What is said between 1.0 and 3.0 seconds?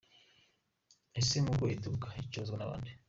Ese Mugo iturukahe icuruzwa na bande?.